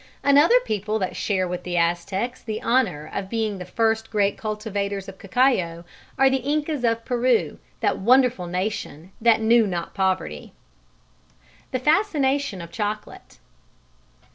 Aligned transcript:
Another 0.23 0.59
people 0.61 0.97
that 0.97 1.15
share 1.15 1.47
with 1.47 1.61
the 1.61 1.77
Aztecs 1.77 2.41
the 2.41 2.59
honour 2.63 3.07
of 3.13 3.29
being 3.29 3.59
the 3.59 3.65
first 3.65 4.09
great 4.09 4.35
cultivators 4.35 5.07
of 5.07 5.19
cacao 5.19 5.85
are 6.17 6.27
the 6.27 6.37
Incas 6.41 6.83
of 6.83 7.05
Peru, 7.05 7.59
that 7.81 7.99
wonderful 7.99 8.47
nation 8.47 9.11
that 9.21 9.41
knew 9.41 9.67
not 9.67 9.93
poverty. 9.93 10.53
_The 11.71 11.79
Fascination 11.81 12.61
of 12.63 12.71
Chocolate. 12.71 13.37